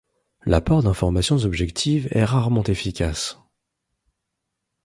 [0.47, 3.37] L'apport d'informations objectives est rarement efficace.